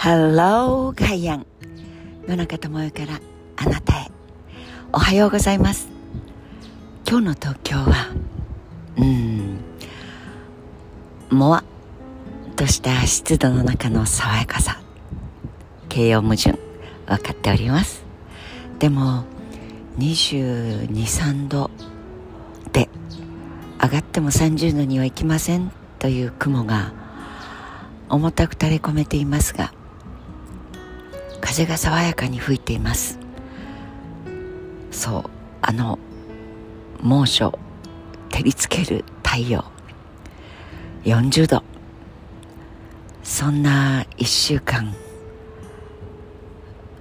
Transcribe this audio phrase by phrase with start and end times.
[0.00, 1.46] Hello ガイアン
[2.28, 3.20] 野中智代から
[3.56, 4.06] あなたへ。
[4.92, 5.88] おはようございます。
[7.04, 8.14] 今日の東京は
[8.96, 9.58] うん。
[11.36, 11.64] もわ
[12.52, 14.80] っとした湿度の中の爽やかさ。
[15.88, 16.56] 形容矛盾
[17.08, 18.04] 分かっております。
[18.78, 19.24] でも
[19.98, 21.72] 223度
[22.72, 22.88] で
[23.82, 26.92] 上がっても30度にはいきませんという雲が
[28.08, 29.72] 重たく垂れ込めていますが
[31.48, 33.18] 風が爽やかに吹いています。
[34.90, 35.30] そう
[35.62, 35.98] あの
[37.00, 37.58] 猛暑
[38.28, 39.64] 照りつける太陽。
[41.04, 41.62] 40度。
[43.22, 44.94] そんな1週間。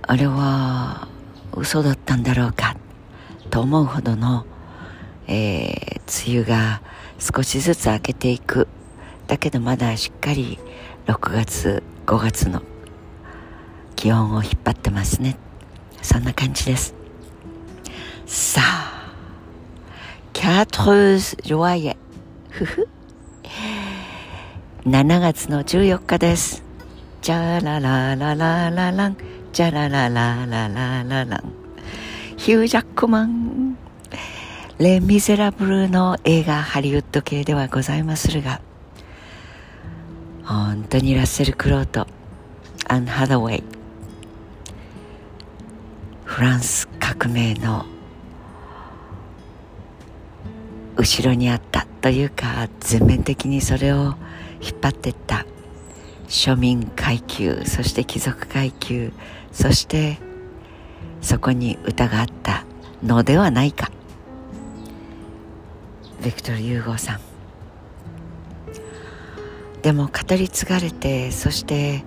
[0.03, 1.09] あれは
[1.53, 2.77] 嘘だったんだろうか。
[3.49, 4.45] と思うほどの、
[5.27, 6.81] えー、梅雨が
[7.19, 8.69] 少しずつ明けていく。
[9.27, 10.57] だけどまだしっかり
[11.05, 12.61] 6月5月の
[13.97, 15.37] 気温を引っ張ってますね。
[16.01, 16.93] そんな感じです。
[18.27, 19.11] さあ
[20.31, 21.97] キャトルズ・ジョワイエ
[22.49, 22.87] ふふ。
[24.85, 26.63] 7月の14日です。
[27.21, 29.17] じゃららららららん。
[29.51, 31.53] じゃらららららららん。
[32.37, 33.77] ヒュージャックマン。
[34.77, 38.61] レ・ミゼラブルの映画ハリウッド系ではございまするが
[40.43, 42.05] 本当にラッセル・クロウと
[42.87, 43.76] アン・ハダウェイ
[46.37, 47.83] フランス革命の
[50.95, 54.13] 後ろにあったというか全面的にそれを
[54.61, 55.47] 引っ張っていった
[56.27, 59.13] 庶民階級そして貴族階級
[59.51, 60.19] そして
[61.21, 62.65] そこに歌があった
[63.03, 63.89] のではないか。
[66.23, 67.19] ビクトル・ユーゴーさん。
[69.81, 72.03] でも語り継がれてそして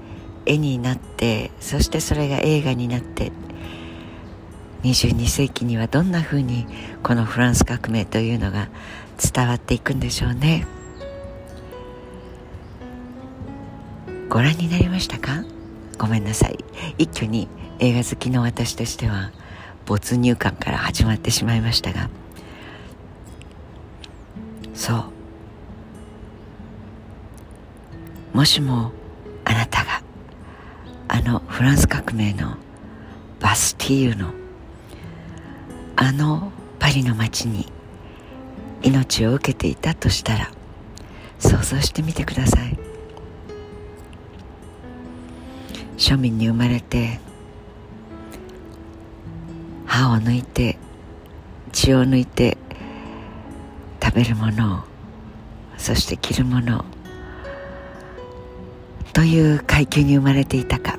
[0.47, 3.33] 絵になってそしてそれが映画になって
[4.83, 6.67] 22世紀にはどんなふうに
[7.03, 8.69] このフランス革命というのが
[9.35, 10.67] 伝わっていくんでしょうね。
[14.29, 15.45] ご覧になりましたか？
[15.99, 16.59] ごめんなさい。
[16.99, 17.49] 一挙に
[17.79, 19.33] 映画好きの私としては
[19.87, 22.09] 没入感から始まってしまいましたが。
[24.73, 25.05] そ
[28.33, 28.37] う。
[28.37, 28.93] もしも
[29.45, 30.03] あなたが
[31.09, 32.57] あのフランス革命の
[33.41, 34.33] バスティーユの
[36.03, 37.67] あのパリの街に
[38.83, 40.51] 命を受けていたとしたら
[41.39, 42.79] 想像してみてください。
[45.99, 47.21] 庶民に生まれて
[49.85, 50.79] 歯を抜いて
[51.73, 52.57] 血を抜いて
[54.03, 54.81] 食べるものを
[55.77, 56.87] そして着るもの
[59.13, 60.99] という階級に生まれていたか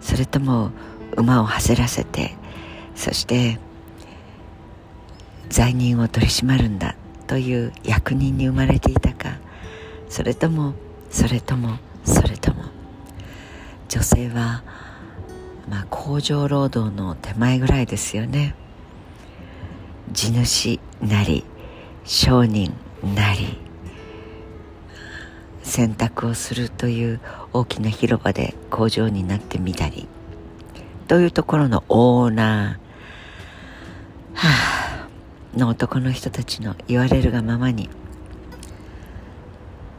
[0.00, 0.70] それとも
[1.18, 2.34] 馬を走らせて
[2.94, 3.58] そして
[5.50, 6.96] 罪人を取り締まるんだ
[7.26, 9.36] という役人に生まれていたか。
[10.08, 10.74] それとも
[11.10, 12.64] それともそれとも。
[13.88, 14.62] 女性は
[15.68, 18.54] まあ工場労働の手前ぐらいですよね。
[20.12, 21.44] 地主なり
[22.04, 22.72] 商人
[23.02, 23.58] なり
[25.62, 27.20] 選択をするという
[27.52, 30.08] 大きな広場で工場になってみたり。
[31.08, 34.69] というところのオーナー、はあ、
[35.56, 37.88] の男の人たちの言われるがままに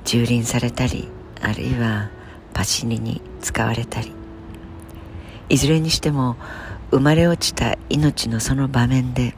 [0.06, 1.10] 蹂躙されたり
[1.42, 2.10] あるいは
[2.54, 4.12] パシリに使われたり
[5.50, 6.38] いずれにしても
[6.92, 9.36] 生まれ落ちた命のその場面で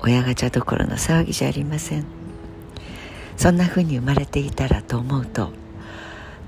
[0.00, 2.20] 親ガチャどころの騒ぎじゃありません。
[3.40, 5.50] そんな風に生まれていたらと思うと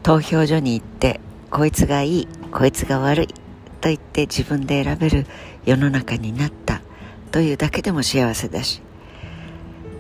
[0.03, 1.21] 投票所に行って
[1.51, 5.27] こいつがいいこいつが悪いと言って自分で選べる
[5.65, 6.83] 世の中になった
[7.31, 8.83] というだけでも幸せだし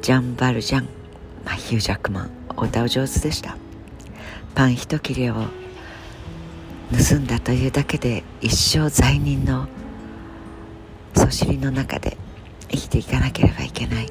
[0.02, 0.88] ジャン・バルジャン、
[1.44, 2.30] まあ、ヒュー・ジャックマン
[2.60, 3.56] 歌を上手でした。
[4.52, 5.34] パン一切れを
[7.08, 9.68] 盗んだというだけで一生罪人の
[11.14, 12.16] そしりの中で
[12.68, 14.08] 生きていかなければいけない。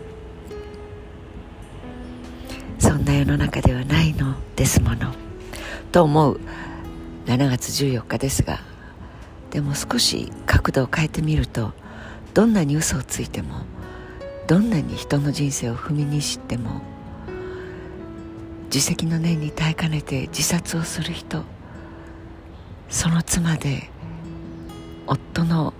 [2.79, 5.13] そんな世の中ではないのですもの。
[5.91, 6.39] と思う。
[7.25, 8.61] 7月14日ですが。
[9.49, 11.73] でも少し角度を変えてみると
[12.33, 13.65] どんなに嘘をついても
[14.47, 16.81] どんなに人の人生を踏みにじっても
[18.65, 21.43] 自責の念に耐えかねて自殺をする人
[22.89, 23.89] その妻で
[25.07, 25.73] 夫の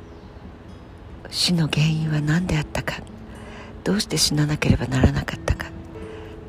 [1.30, 3.02] 死の原因は何であったか
[3.84, 5.68] どうして死ななければならなかったか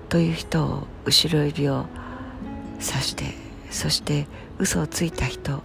[0.09, 1.87] という人を後ろ指を
[2.75, 3.25] 指して
[3.71, 4.27] そして
[4.59, 5.63] 嘘をついた人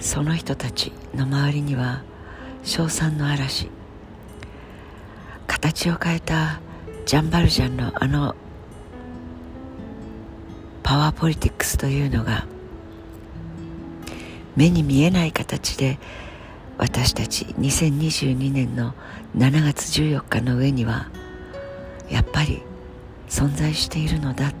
[0.00, 2.02] その人たちの周りには
[2.62, 3.68] 称賛の嵐
[5.60, 6.58] 形を変えた
[7.04, 8.34] ジャンバルジャンのあの
[10.82, 12.46] パワーポリティックスというのが
[14.56, 15.98] 目に見えない形で
[16.78, 18.94] 私たち2022年の
[19.36, 21.10] 7月14日の上には
[22.08, 22.62] やっぱり
[23.28, 24.54] 存在しているのだ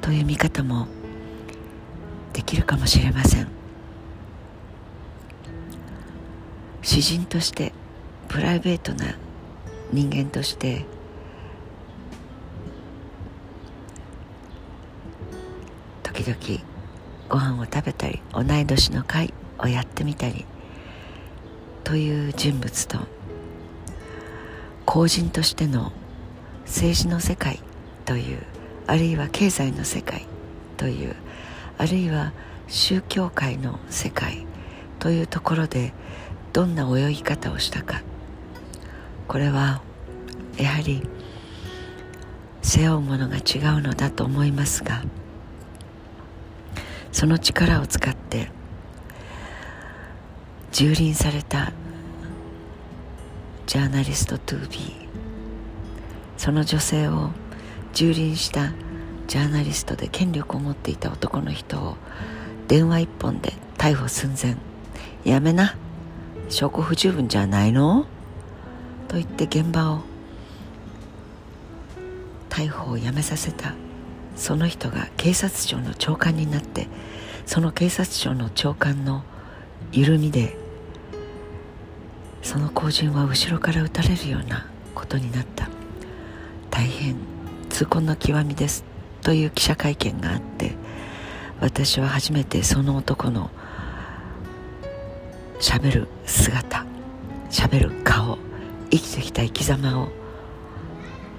[0.00, 0.88] という見方も
[2.32, 3.48] できるかもしれません。
[6.82, 7.72] 詩人として
[8.28, 9.16] プライベートな
[9.92, 10.86] 人間として。
[16.14, 16.64] 時々
[17.28, 20.46] ご飯を食べたり同い年の会をやってみたり
[21.82, 22.98] という人物と
[24.86, 25.92] 公人としての
[26.64, 27.60] 政治の世界
[28.04, 28.38] という
[28.86, 30.26] あるいは経済の世界
[30.76, 31.16] という
[31.78, 32.32] あるいは
[32.68, 34.46] 宗教界の世界
[35.00, 35.92] というところで
[36.52, 38.02] どんな泳ぎ方をしたか。
[39.28, 39.82] これは
[40.58, 41.02] やはり
[42.62, 45.02] 背負うものが違うのだと思いますが
[47.12, 48.50] その力を使って
[50.72, 51.72] 蹂躙された
[53.66, 55.08] ジャーナリスト 2B
[56.36, 57.30] その女性を
[57.92, 58.72] 蹂躙した
[59.26, 61.96] ジャーナリストで権力を持っていた男の人を
[62.68, 64.56] 電話一本で逮捕寸前。
[65.24, 65.76] やめな。
[66.48, 68.06] 証拠不十分じゃないの？
[69.14, 70.00] と言って現場を
[72.50, 73.74] 逮捕をやめさせた
[74.34, 76.88] その人が警察庁の長官になって
[77.46, 79.22] その警察庁の長官の
[79.92, 80.56] 緩みで
[82.42, 84.66] その公人は後ろから撃たれるような
[84.96, 85.68] ことになった。
[86.70, 87.14] 大変
[87.70, 88.82] 痛恨の極みです
[89.22, 90.72] という記者会見があって
[91.60, 93.48] 私は初めてその男の
[95.60, 96.84] しゃべる姿
[97.48, 98.38] しゃべる顔
[98.94, 100.08] 生きてきた生き様を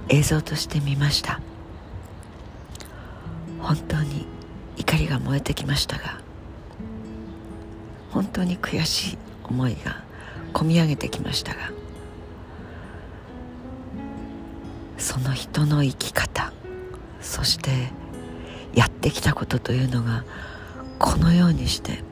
[0.09, 1.39] 映像として見ました。
[3.65, 4.27] 本当に
[4.77, 6.19] 怒りが燃えてきましたが
[8.11, 10.03] 本当に悔しい思いが
[10.53, 11.71] こみ上げてきましたが
[14.99, 16.53] その人の生き方
[17.21, 17.71] そして
[18.75, 20.23] やってきたことというのが
[20.99, 22.03] このようにして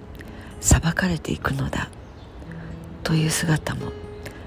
[0.60, 1.90] 裁かれていくのだ
[3.04, 3.92] という姿も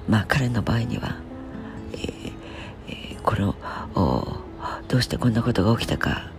[0.08, 1.16] まあ彼の場合には、
[1.92, 2.32] えー
[2.88, 3.54] えー、これを
[4.88, 6.30] どうしてこんなことが起きたか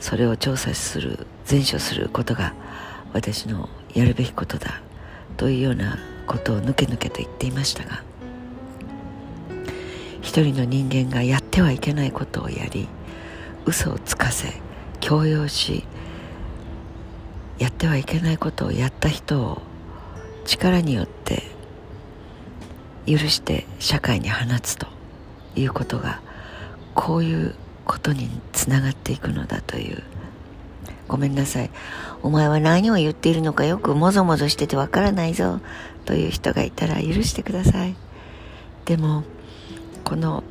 [0.00, 2.54] それを調査する善処することが
[3.12, 4.82] 私のやるべきことだ
[5.36, 8.02] というようなことをぬけぬけと言っていましたが
[10.20, 12.88] 一人の人間がやってはいけないことをやり
[13.66, 14.60] 嘘をつかせ
[15.00, 15.84] 強要し
[17.58, 19.62] やってはいけないことをやった人を
[20.44, 21.13] 力によって
[23.06, 24.86] 許して社会に放つと
[25.56, 26.20] いうことが
[26.94, 27.54] こういう
[27.84, 30.02] ことにつながっていくのだという。
[31.06, 31.70] ごめんなさい。
[32.22, 35.60] お前は何を言っているのかよくもぞもぞしててわからないぞ。
[36.06, 37.94] という人がいたら許してください。
[38.86, 39.24] でも
[40.04, 40.42] この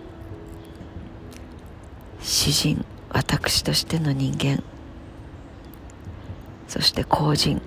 [2.21, 4.63] 詩人私としての人間
[6.67, 7.62] そして公人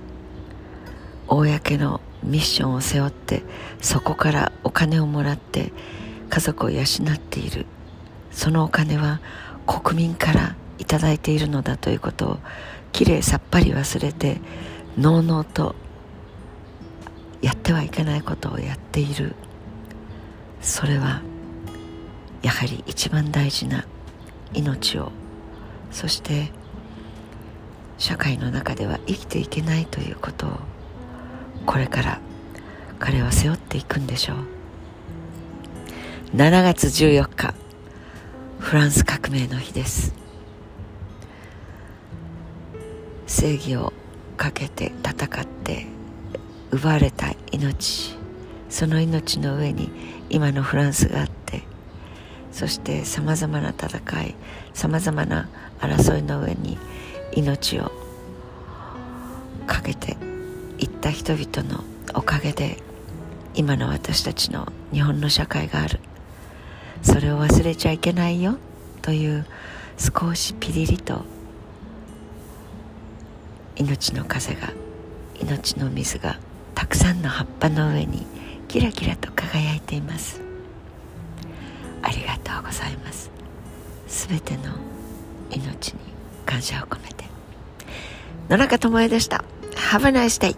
[1.28, 1.44] 公
[1.76, 3.42] のミッションを背負って
[3.80, 5.72] そこからお金をもらって
[6.28, 7.66] 家族を養っている。
[8.30, 9.20] そのお金は
[9.66, 12.38] 国民から頂いているのだということを
[12.92, 14.40] きれいさっぱり忘れて
[14.98, 15.74] のうのうと
[17.40, 19.34] やってはいけないことをやっている。
[20.60, 21.22] それは
[22.42, 23.86] やはり一番大事な
[24.52, 25.12] 命を。
[25.90, 26.50] そして
[27.98, 30.50] 社会の中では生きていけないということを
[31.66, 32.20] これから
[32.98, 34.36] 彼は背負っていくんでしょう。
[36.36, 37.54] 7月14日
[38.58, 40.14] フランス革命の日です。
[43.26, 43.92] 正義を
[44.36, 45.86] かけて戦って
[46.70, 48.16] 奪われた命
[48.68, 49.90] その命の上に
[50.30, 51.62] 今のフランスがあって
[52.52, 54.34] そしてさまざまな戦い
[54.74, 55.48] さまざまな
[55.80, 56.78] 争いの上に
[57.32, 57.92] 命を
[59.66, 60.16] かけて
[60.78, 62.78] いった人々のおかげで
[63.54, 66.00] 今の私たちの日本の社会がある。
[67.02, 68.58] それを忘れちゃいけないよ
[69.02, 69.46] という
[69.98, 71.24] 少しピリリと
[73.76, 74.72] 命の風が
[75.40, 76.38] 命の水が
[76.74, 78.26] たくさんの葉っぱの上に
[78.68, 80.40] キラキラと輝いています。
[82.02, 83.30] ありがとうございます。
[84.08, 84.62] すべての
[85.50, 86.00] 命に
[86.44, 87.24] 感謝を込めて。
[88.48, 89.44] 野中智恵でした。
[89.92, 90.56] Have a nice day